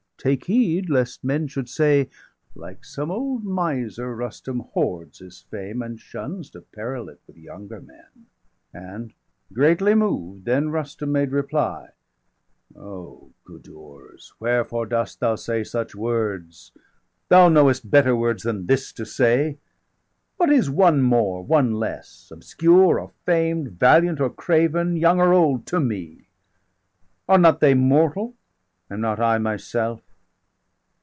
Take 0.23 0.45
heed 0.45 0.87
lest 0.87 1.23
men 1.23 1.47
should 1.47 1.67
say: 1.67 2.07
_Like 2.55 2.85
some 2.85 3.09
old 3.09 3.43
miser, 3.43 4.15
Rustum 4.15 4.59
hoards 4.59 5.17
his 5.17 5.41
fame, 5.49 5.81
And 5.81 5.99
shuns 5.99 6.51
to 6.51 6.61
peril 6.61 7.09
it 7.09 7.19
with 7.25 7.37
younger 7.37 7.81
men."_° 7.81 8.79
°248 8.79 8.93
And, 8.95 9.13
greatly 9.51 9.95
moved, 9.95 10.45
then 10.45 10.69
Rustum 10.69 11.11
made 11.11 11.31
reply: 11.31 11.89
"O 12.75 13.31
Gudurz, 13.47 14.31
wherefore 14.39 14.85
dost 14.85 15.19
thou 15.21 15.33
say 15.33 15.63
such 15.63 15.95
words? 15.95 16.69
250 17.29 17.29
Thou 17.29 17.49
knowest 17.49 17.89
better 17.89 18.15
words 18.15 18.43
than 18.43 18.67
this 18.67 18.91
to 18.93 19.07
say. 19.07 19.57
What 20.37 20.51
is 20.51 20.69
one 20.69 21.01
more, 21.01 21.43
one 21.43 21.73
less, 21.73 22.29
obscure 22.31 22.99
or 22.99 23.09
famed, 23.25 23.69
Valiant 23.71 24.21
or 24.21 24.29
craven, 24.29 24.97
young 24.97 25.19
or 25.19 25.33
old, 25.33 25.65
to 25.65 25.79
me? 25.79 26.27
Are 27.27 27.39
not 27.39 27.59
they 27.59 27.73
mortal, 27.73 28.35
am 28.87 29.01
not 29.01 29.19
I 29.19 29.39
myself? 29.39 30.03